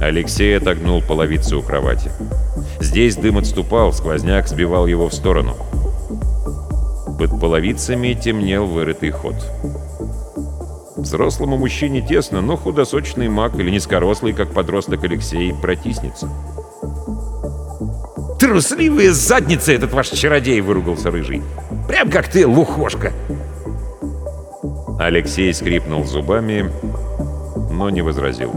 [0.00, 2.10] Алексей отогнул половицу у кровати.
[2.80, 5.56] Здесь дым отступал, сквозняк сбивал его в сторону.
[7.18, 9.34] Под половицами темнел вырытый ход.
[10.96, 16.30] Взрослому мужчине тесно, но худосочный маг или низкорослый, как подросток Алексей, протиснется.
[18.40, 21.42] «Трусливые задницы этот ваш чародей!»— выругался Рыжий.
[21.88, 23.12] «Прям как ты, лухошка!»
[24.98, 26.70] Алексей скрипнул зубами,
[27.70, 28.52] но не возразил.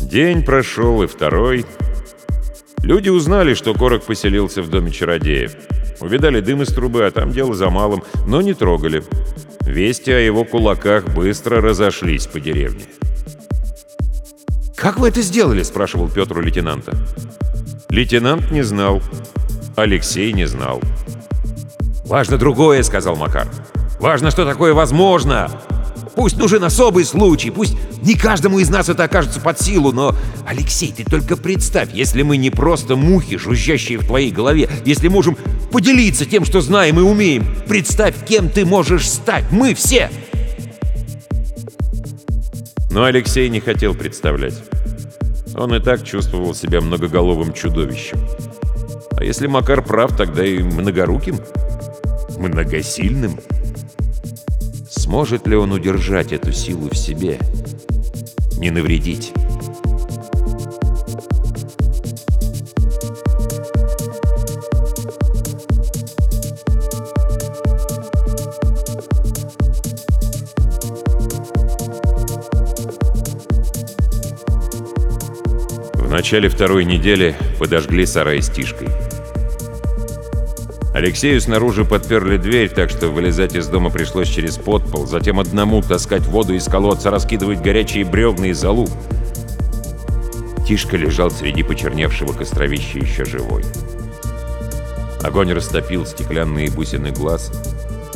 [0.00, 1.66] День прошел, и второй.
[2.82, 5.56] Люди узнали, что Корок поселился в доме чародеев.
[6.00, 9.02] Увидали дым из трубы, а там дело за малым, но не трогали.
[9.68, 12.86] Вести о его кулаках быстро разошлись по деревне.
[14.74, 16.96] «Как вы это сделали?»— спрашивал Петр у лейтенанта.
[17.90, 19.02] Лейтенант не знал.
[19.76, 20.80] Алексей не знал.
[22.06, 23.46] «Важно другое»,— сказал Макар.
[24.00, 25.50] «Важно, что такое возможно.
[26.18, 30.16] Пусть нужен особый случай, пусть не каждому из нас это окажется под силу, но,
[30.48, 35.36] Алексей, ты только представь, если мы не просто мухи, жужжащие в твоей голове, если можем
[35.70, 40.10] поделиться тем, что знаем и умеем, представь, кем ты можешь стать, мы все!»
[42.90, 44.60] Но Алексей не хотел представлять.
[45.54, 48.18] Он и так чувствовал себя многоголовым чудовищем.
[49.16, 51.38] А если Макар прав, тогда и многоруким,
[52.38, 53.38] многосильным.
[55.08, 57.38] Сможет ли он удержать эту силу в себе?
[58.58, 59.32] Не навредить?
[75.94, 79.07] В начале второй недели подожгли сарай с.
[80.98, 86.26] Алексею снаружи подперли дверь, так что вылезать из дома пришлось через подпол, затем одному таскать
[86.26, 88.88] воду из колодца, раскидывать горячие бревна и золу.
[90.66, 93.62] Тишка лежал среди почерневшего костровища еще живой.
[95.22, 97.52] Огонь растопил стеклянные бусины глаз.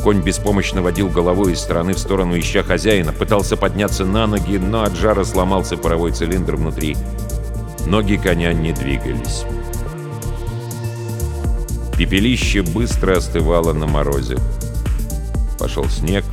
[0.03, 4.83] Конь беспомощно водил головой из стороны в сторону, ища хозяина, пытался подняться на ноги, но
[4.83, 6.97] от жара сломался паровой цилиндр внутри.
[7.87, 9.45] Ноги коня не двигались.
[12.03, 14.37] Пепелище быстро остывало на морозе.
[15.57, 16.25] Пошел снег.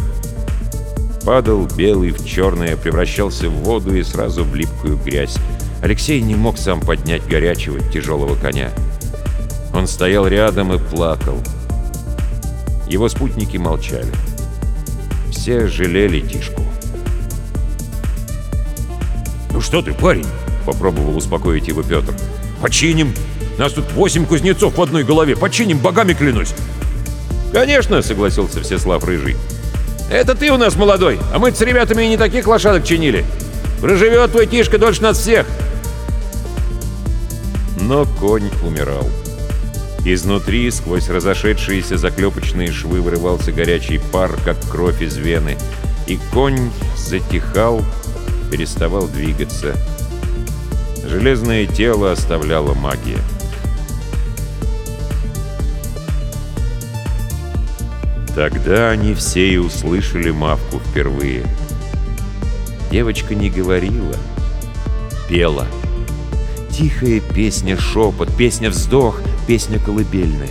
[1.25, 5.37] Падал белый в черное, превращался в воду и сразу в липкую грязь.
[5.81, 8.73] Алексей не мог сам поднять горячего, тяжелого коня.
[9.73, 11.39] Он стоял рядом и плакал.
[12.89, 14.13] Его спутники молчали.
[15.31, 16.65] Все жалели Тишку.
[19.53, 20.27] «Ну что ты, парень?»—
[20.67, 22.13] попробовал успокоить его Петр.
[22.61, 23.15] «Починим!
[23.61, 25.37] Нас тут восемь кузнецов в одной голове.
[25.37, 26.55] Починим, богами клянусь!»
[27.53, 29.37] «Конечно!»— согласился Всеслав Рыжий.
[30.11, 33.23] «Это ты у нас молодой, а мы с ребятами и не таких лошадок чинили.
[33.83, 35.47] Проживет твой Тишка дольше нас всех!»
[37.79, 39.07] Но конь умирал.
[40.07, 45.59] Изнутри, сквозь разошедшиеся заклепочные швы, вырывался горячий пар, как кровь из вены,
[46.07, 47.85] и конь затихал,
[48.51, 49.77] переставал двигаться.
[51.07, 53.19] Железное тело оставляла магия.
[58.35, 61.45] Тогда они все и услышали Мавку впервые.
[62.91, 64.17] Девочка не говорила,
[65.29, 65.67] пела.
[66.71, 70.49] Тихая песня-шепот, песня-вздох, песня колыбельная.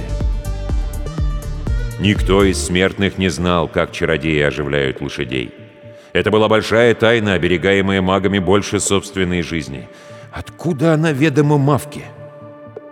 [2.00, 5.54] Никто из смертных не знал, как чародеи оживляют лошадей.
[6.14, 9.88] Это была большая тайна, оберегаемая магами больше собственной жизни.
[10.32, 12.04] Откуда она ведома Мавке?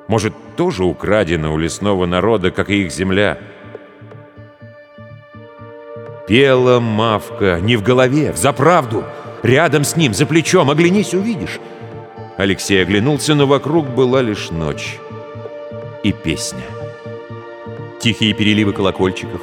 [0.07, 3.37] Может, тоже украдена у лесного народа, как и их земля?
[6.27, 9.05] Пела Мавка не в голове, в заправду.
[9.43, 11.59] Рядом с ним, за плечом, оглянись, увидишь.
[12.35, 14.99] Алексей оглянулся, но вокруг была лишь ночь
[16.03, 16.63] и песня.
[18.01, 19.41] Тихие переливы колокольчиков,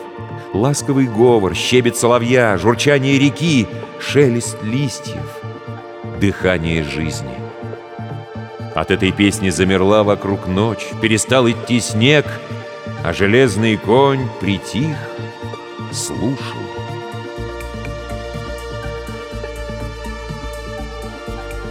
[0.53, 3.67] ласковый говор, щебет соловья, журчание реки,
[3.99, 5.41] шелест листьев,
[6.21, 7.35] дыхание жизни.
[8.75, 12.27] От этой песни замерла вокруг ночь, перестал идти снег,
[13.03, 14.97] а железный конь притих,
[15.93, 16.64] слушал.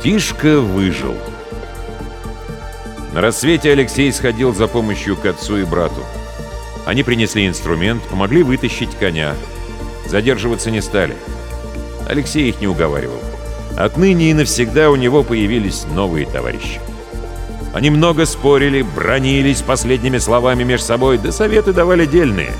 [0.03, 1.15] Тишка выжил.
[3.13, 6.01] На рассвете Алексей сходил за помощью к отцу и брату.
[6.85, 9.33] Они принесли инструмент, помогли вытащить коня.
[10.05, 11.15] Задерживаться не стали.
[12.05, 13.21] Алексей их не уговаривал.
[13.77, 16.81] Отныне и навсегда у него появились новые товарищи.
[17.73, 22.51] Они много спорили, бронились последними словами между собой, да советы давали дельные.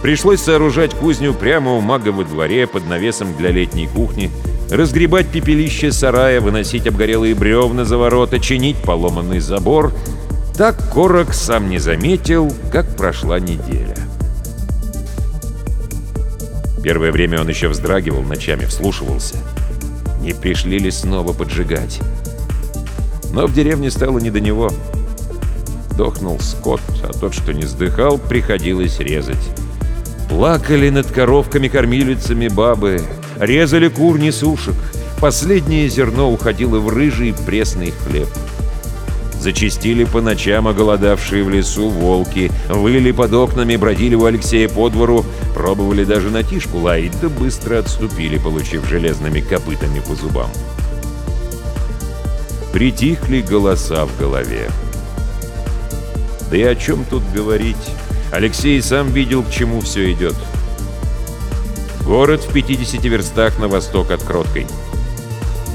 [0.00, 4.30] Пришлось сооружать кузню прямо у мага во дворе под навесом для летней кухни,
[4.70, 9.92] разгребать пепелище сарая, выносить обгорелые бревна за ворота, чинить поломанный забор.
[10.56, 13.96] Так Корок сам не заметил, как прошла неделя.
[16.82, 19.36] Первое время он еще вздрагивал ночами, вслушивался.
[20.22, 22.00] Не пришли ли снова поджигать?
[23.32, 24.70] Но в деревне стало не до него.
[25.96, 29.36] Дохнул скот, а тот, что не сдыхал, приходилось резать.
[30.28, 33.02] Плакали над коровками-кормилицами бабы,
[33.40, 34.74] резали кур несушек,
[35.20, 38.28] Последнее зерно уходило в рыжий пресный хлеб.
[39.40, 45.24] Зачистили по ночам оголодавшие в лесу волки, выли под окнами, бродили у Алексея по двору,
[45.54, 50.50] пробовали даже на тишку лаять, да быстро отступили, получив железными копытами по зубам.
[52.72, 54.70] Притихли голоса в голове.
[56.48, 57.76] Да и о чем тут говорить?
[58.30, 60.34] Алексей сам видел, к чему все идет.
[62.08, 64.66] Город в 50 верстах на восток от Кроткой.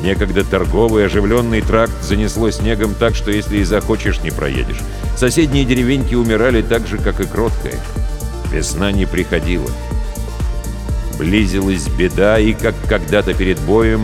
[0.02, 4.82] Некогда торговый оживленный тракт занесло снегом так, что если и захочешь, не проедешь.
[5.16, 7.80] Соседние деревеньки умирали так же, как и Кроткая.
[8.52, 9.70] Весна не приходила.
[11.20, 14.04] Близилась беда, и, как когда-то перед боем,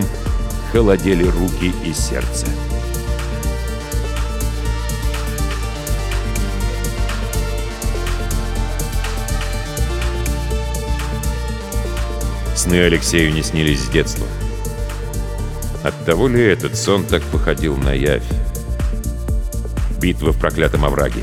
[0.71, 2.45] холодели руки и сердце.
[12.60, 14.28] Сны Алексею не снились с детства.
[15.82, 18.30] Оттого ли этот сон так походил на явь?
[20.01, 21.22] Битва в проклятом овраге.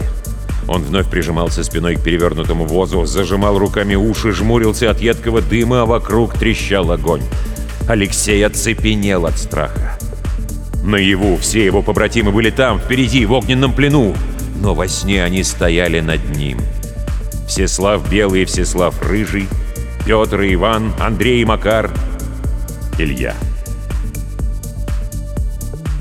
[0.66, 5.84] Он вновь прижимался спиной к перевернутому возу, зажимал руками уши, жмурился от едкого дыма, а
[5.84, 7.22] вокруг трещал огонь.
[7.87, 9.99] Алексей оцепенел от страха.
[10.84, 14.16] Наяву все его побратимы были там, впереди, в огненном плену,
[14.62, 16.61] но во сне они стояли над ним.
[17.47, 19.47] Всеслав Белый и Всеслав Рыжий,
[20.07, 21.90] Петр и Иван, Андрей и Макар,
[22.96, 23.34] Илья.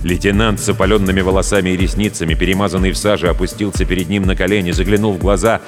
[0.04, 5.14] Лейтенант с опаленными волосами и ресницами, перемазанный в саже, опустился перед ним на колени, заглянул
[5.14, 5.60] в глаза.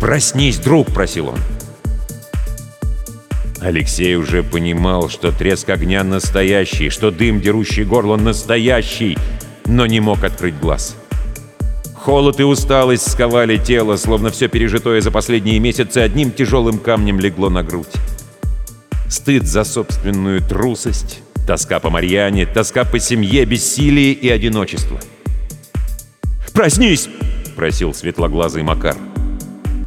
[0.00, 1.38] «Проснись, друг!»— просил он.
[3.60, 9.18] Алексей уже понимал, что треск огня настоящий, что дым, дерущий горло, настоящий,
[9.66, 10.96] но не мог открыть глаз.
[12.06, 17.50] Холод и усталость сковали тело, словно все пережитое за последние месяцы одним тяжелым камнем легло
[17.50, 17.92] на грудь.
[19.08, 25.00] Стыд за собственную трусость, Тоска по Марьяне, тоска по семье, бессилие и одиночество.
[26.54, 27.08] «Проснись!»—
[27.56, 28.94] просил светлоглазый Макар.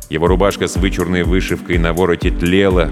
[0.09, 2.91] Его рубашка с вычурной вышивкой на вороте тлела,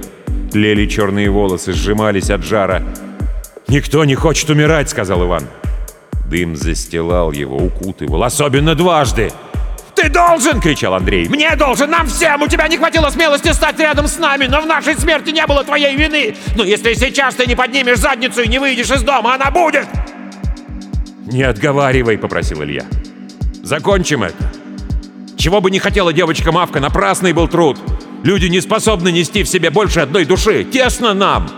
[0.54, 2.82] тлели черные волосы, сжимались от жара.
[3.68, 5.44] «Никто не хочет умирать!»— сказал Иван.
[6.30, 9.32] Дым застилал его, укутывал, особенно дважды.
[9.96, 11.28] «Ты должен!»— кричал Андрей.
[11.28, 11.90] «Мне должен!
[11.90, 12.42] Нам всем!
[12.42, 15.64] У тебя не хватило смелости стать рядом с нами, но в нашей смерти не было
[15.64, 16.36] твоей вины!
[16.56, 19.88] Но если сейчас ты не поднимешь задницу и не выйдешь из дома, она будет!»
[21.26, 22.86] «Не отговаривай!»— попросил Илья.
[23.64, 24.52] «Закончим это!
[25.36, 27.80] Чего бы не хотела девочка Мавка, напрасный был труд!
[28.24, 30.64] Люди не способны нести в себе больше одной души!
[30.64, 31.50] Тесно нам!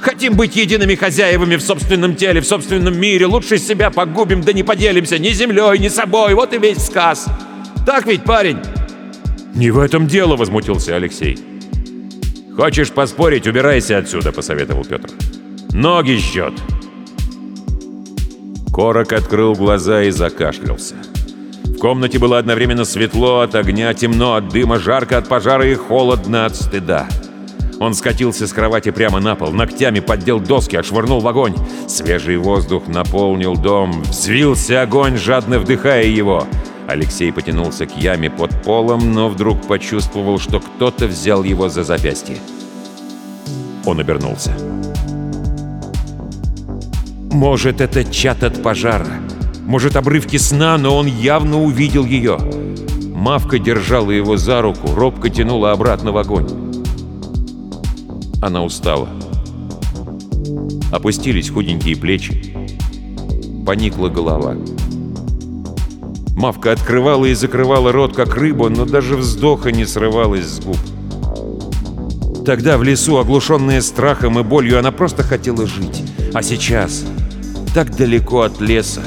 [0.00, 3.26] Хотим быть едиными хозяевами в собственном теле, в собственном мире!
[3.26, 6.34] Лучше себя погубим, да не поделимся ни землей, ни собой!
[6.34, 7.26] Вот и весь сказ!»
[7.86, 8.58] Так ведь, парень?»
[9.54, 11.38] «Не в этом дело»,— возмутился Алексей.
[12.56, 15.08] «Хочешь поспорить, убирайся отсюда»,— посоветовал Петр.
[15.70, 16.54] «Ноги жжет».
[18.74, 20.96] Корок открыл глаза и закашлялся.
[21.64, 26.46] В комнате было одновременно светло от огня, темно от дыма, жарко от пожара и холодно
[26.46, 27.08] от стыда.
[27.78, 31.54] Он скатился с кровати прямо на пол, ногтями поддел доски, отшвырнул в огонь.
[31.86, 36.46] Свежий воздух наполнил дом, взвился огонь, жадно вдыхая его.
[36.88, 42.38] Алексей потянулся к яме под полом, но вдруг почувствовал, что кто-то взял его за запястье.
[43.84, 44.56] Он обернулся.
[47.30, 49.06] Может, это чат от пожара.
[49.66, 52.38] Может, обрывки сна, но он явно увидел ее.
[53.12, 56.65] Мавка держала его за руку, робко тянула обратно в огонь.
[58.40, 59.08] Она устала.
[60.92, 62.54] Опустились худенькие плечи.
[63.64, 64.56] Поникла голова.
[66.36, 70.76] Мавка открывала и закрывала рот, как рыба, но даже вздоха не срывалась с губ.
[72.44, 76.04] Тогда в лесу, оглушенная страхом и болью, она просто хотела жить.
[76.32, 77.04] А сейчас,
[77.74, 79.02] так далеко от леса,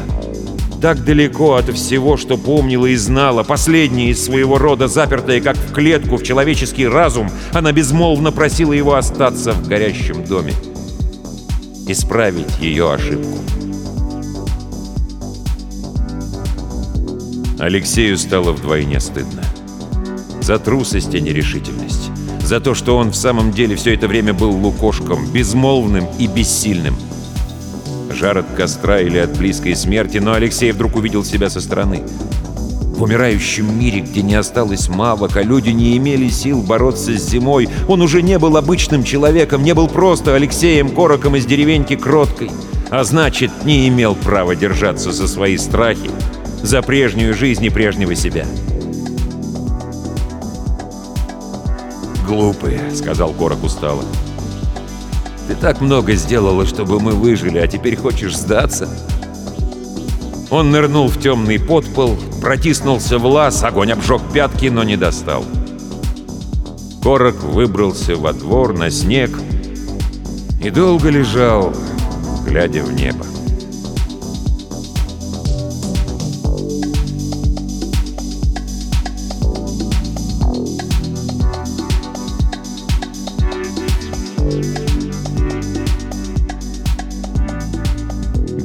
[0.79, 5.73] так далеко от всего, что помнила и знала, последняя из своего рода, запертая как в
[5.73, 10.53] клетку в человеческий разум, она безмолвно просила его остаться в горящем доме.
[11.87, 13.39] Исправить ее ошибку.
[17.59, 19.43] Алексею стало вдвойне стыдно.
[20.41, 22.09] За трусость и нерешительность.
[22.41, 26.95] За то, что он в самом деле все это время был лукошком, безмолвным и бессильным.
[28.19, 32.03] Жар от костра или от близкой смерти, но Алексей вдруг увидел себя со стороны.
[32.97, 37.69] В умирающем мире, где не осталось мавок, а люди не имели сил бороться с зимой,
[37.87, 42.51] он уже не был обычным человеком, не был просто Алексеем Короком из деревеньки Кроткой,
[42.89, 46.11] а значит, не имел права держаться за свои страхи,
[46.61, 48.45] за прежнюю жизнь и прежнего себя.
[52.27, 54.03] «Глупые»,— сказал Корок устало.
[55.49, 58.87] Ты так много сделала, чтобы мы выжили, а теперь хочешь сдаться?»
[60.51, 65.43] Он нырнул в темный подпол, протиснулся в лаз, огонь обжег пятки, но не достал.
[67.01, 69.31] Корок выбрался во двор на снег
[70.63, 71.73] и долго лежал,
[72.45, 73.25] глядя в небо.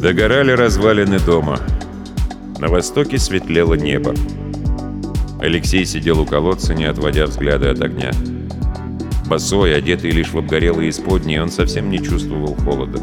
[0.05, 1.59] Догорали развалины дома.
[2.59, 4.15] На востоке светлело небо.
[5.41, 8.11] Алексей сидел у колодца, не отводя взгляда от огня.
[9.27, 12.99] Босой, одетый лишь в обгорелые исподние, он совсем не чувствовал холода.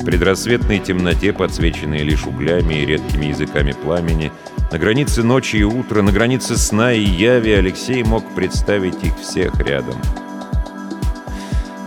[0.00, 4.32] В предрассветной темноте, подсвеченной лишь углями и редкими языками пламени,
[4.72, 9.54] на границе ночи и утра, на границе сна и яви Алексей мог представить их всех
[9.60, 9.94] рядом—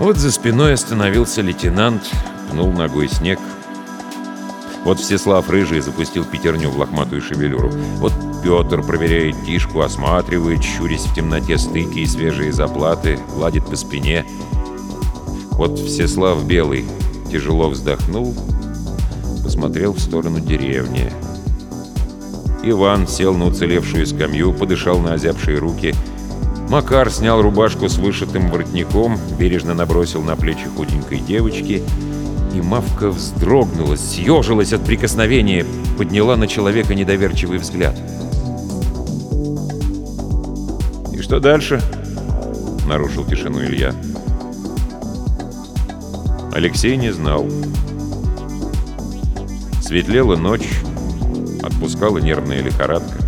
[0.03, 2.11] вот за спиной остановился лейтенант,
[2.51, 3.39] пнул ногой снег.
[4.83, 7.69] Вот Всеслав Рыжий запустил пятерню в лохматую шевелюру.
[7.99, 8.11] Вот
[8.43, 14.25] Петр проверяет тишку, осматривает, щурясь в темноте стыки и свежие заплаты, гладит по спине.
[15.51, 16.83] Вот Всеслав Белый
[17.31, 18.35] тяжело вздохнул,
[19.41, 21.13] посмотрел в сторону деревни.
[22.61, 25.95] Иван сел на уцелевшую скамью, подышал на озябшие руки—
[26.73, 31.83] Макар снял рубашку с вышитым воротником, бережно набросил на плечи худенькой девочки,
[32.51, 35.67] и Мавка вздрогнула, съежилась от прикосновения,
[35.99, 37.93] подняла на человека недоверчивый взгляд.
[41.13, 41.79] «И что дальше?»—
[42.87, 43.93] нарушил тишину Илья.
[46.53, 47.45] Алексей не знал.
[49.79, 50.69] Светлела ночь,
[51.61, 53.22] отпускала нервная лихорадка.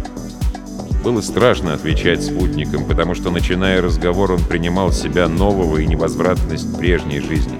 [1.05, 7.19] Было страшно отвечать спутникам, потому что, начиная разговор, он принимал себя нового и невозвратность прежней
[7.19, 7.59] жизни.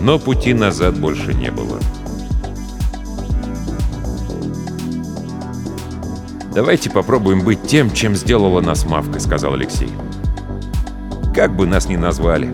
[0.00, 1.78] Но пути назад больше не было.
[6.52, 9.90] «Давайте попробуем быть тем, чем сделала нас Мавка»,— сказал Алексей.
[11.36, 12.52] «Как бы нас ни назвали,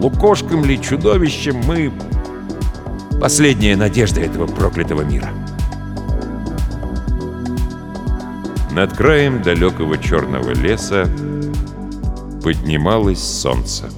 [0.00, 1.92] лукошком ли, чудовищем, мы—
[3.20, 5.30] последняя надежда этого проклятого мира».
[8.76, 11.08] Над краем далекого черного леса
[12.44, 13.88] поднималось солнце.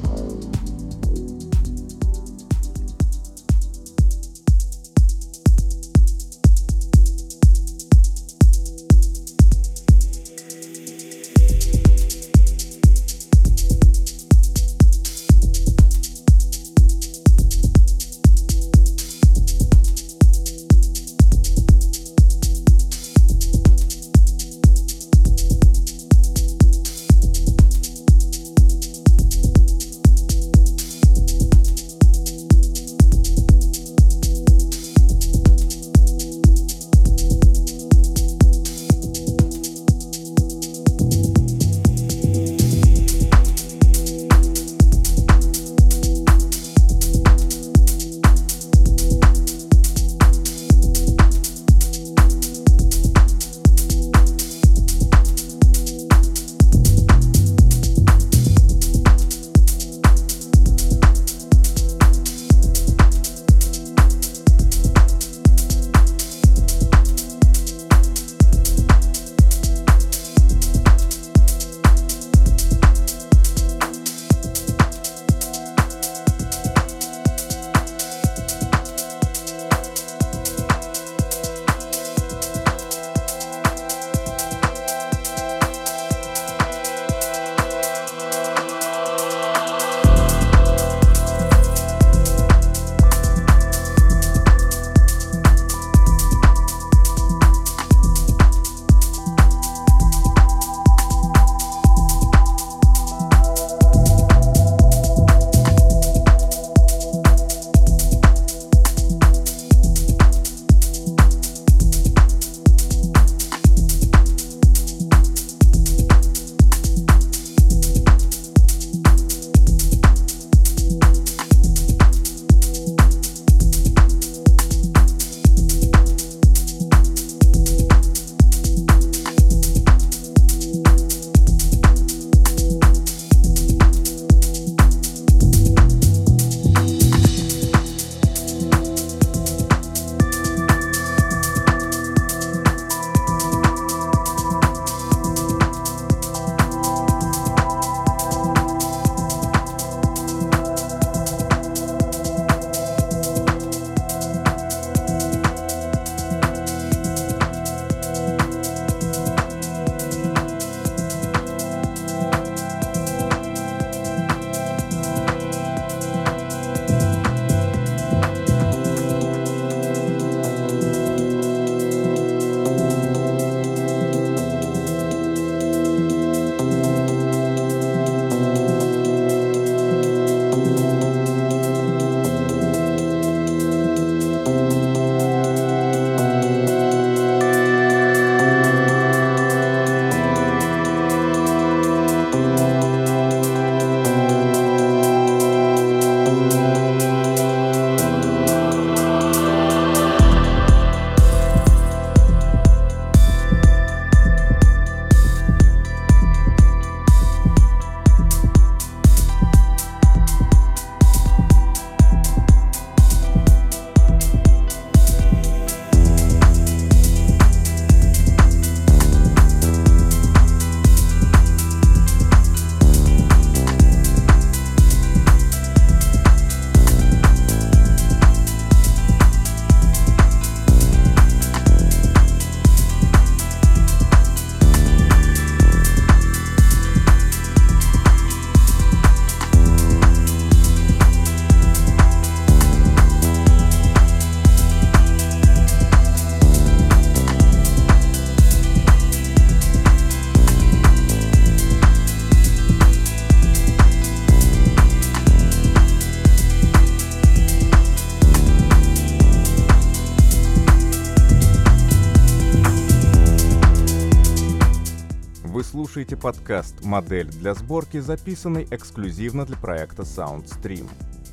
[266.09, 270.89] Слушаете подкаст «Модель для сборки», записанный эксклюзивно для проекта SoundStream.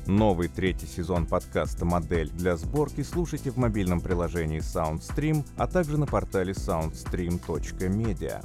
[0.06, 6.04] Новый третий сезон подкаста «Модель для сборки» слушайте в мобильном приложении SoundStream, а также на
[6.04, 8.44] портале soundstream.media.